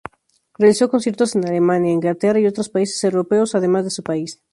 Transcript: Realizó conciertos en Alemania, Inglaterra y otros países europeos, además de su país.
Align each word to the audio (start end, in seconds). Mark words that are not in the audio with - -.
Realizó 0.57 0.89
conciertos 0.89 1.35
en 1.35 1.47
Alemania, 1.47 1.91
Inglaterra 1.91 2.39
y 2.39 2.47
otros 2.47 2.69
países 2.69 3.03
europeos, 3.03 3.53
además 3.53 3.83
de 3.83 3.91
su 3.91 4.01
país. 4.01 4.41